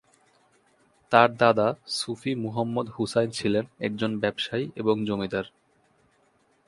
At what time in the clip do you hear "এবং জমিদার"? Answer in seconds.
4.75-5.45